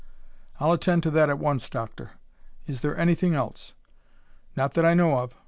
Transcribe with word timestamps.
"I'll 0.59 0.71
attend 0.71 1.03
to 1.03 1.11
that 1.11 1.29
at 1.29 1.37
once, 1.37 1.69
Doctor. 1.69 2.13
Is 2.65 2.81
there 2.81 2.97
anything 2.97 3.35
else?" 3.35 3.75
"Not 4.55 4.73
that 4.73 4.83
I 4.83 4.95
know 4.95 5.19
of. 5.19 5.35